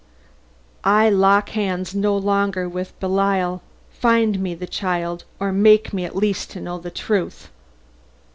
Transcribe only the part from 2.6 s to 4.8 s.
with Belial. Find me the